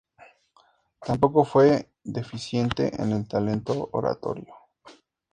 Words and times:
Tampoco 0.99 1.45
fue 1.45 1.91
deficiente 2.03 2.99
en 3.03 3.11
el 3.11 3.27
talento 3.27 3.89
oratorio. 3.91 4.55